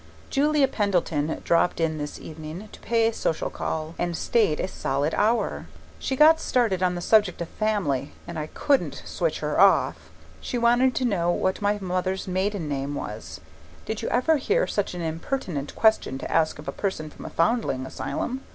Julia 0.31 0.67
Pendleton 0.67 1.43
dropped 1.45 1.79
in 1.79 1.99
this 1.99 2.19
evening 2.19 2.69
to 2.71 2.79
pay 2.79 3.05
a 3.07 3.13
social 3.13 3.51
call, 3.51 3.93
and 3.99 4.17
stayed 4.17 4.59
a 4.59 4.67
solid 4.67 5.13
hour. 5.13 5.67
She 5.99 6.15
got 6.15 6.39
started 6.39 6.81
on 6.81 6.95
the 6.95 7.01
subject 7.01 7.39
of 7.39 7.49
family, 7.49 8.11
and 8.25 8.39
I 8.39 8.47
COULDN'T 8.47 9.03
switch 9.05 9.41
her 9.41 9.59
off. 9.61 10.09
She 10.39 10.57
wanted 10.57 10.95
to 10.95 11.05
know 11.05 11.29
what 11.31 11.61
my 11.61 11.77
mother's 11.79 12.27
maiden 12.27 12.67
name 12.67 12.95
was 12.95 13.41
did 13.85 14.01
you 14.01 14.09
ever 14.09 14.37
hear 14.37 14.65
such 14.65 14.95
an 14.95 15.01
impertinent 15.03 15.75
question 15.75 16.17
to 16.17 16.31
ask 16.31 16.57
of 16.57 16.67
a 16.67 16.71
person 16.71 17.11
from 17.11 17.25
a 17.25 17.29
foundling 17.29 17.85
asylum? 17.85 18.41